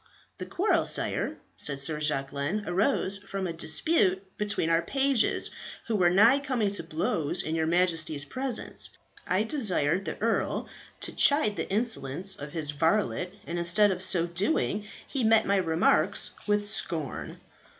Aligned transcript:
"The 0.39 0.47
quarrel, 0.47 0.87
sire," 0.87 1.37
said 1.55 1.79
Sir 1.79 1.99
Jacquelin, 1.99 2.63
"arose 2.65 3.19
from 3.19 3.45
a 3.45 3.53
dispute 3.53 4.35
between 4.35 4.67
our 4.71 4.81
pages, 4.81 5.51
who 5.85 5.95
were 5.95 6.09
nigh 6.09 6.39
coming 6.39 6.71
to 6.71 6.81
blows 6.81 7.43
in 7.43 7.53
your 7.53 7.67
Majesty's 7.67 8.25
presence. 8.25 8.89
I 9.27 9.43
desired 9.43 10.05
the 10.05 10.19
earl 10.19 10.67
to 11.01 11.15
chide 11.15 11.55
the 11.55 11.69
insolence 11.69 12.35
of 12.35 12.51
his 12.53 12.71
varlet, 12.71 13.31
and 13.45 13.59
instead 13.59 13.91
of 13.91 14.01
so 14.01 14.25
doing 14.25 14.85
he 15.07 15.23
met 15.23 15.45
my 15.45 15.57
remarks 15.57 16.31
with 16.47 16.65
scorn." 16.65 17.39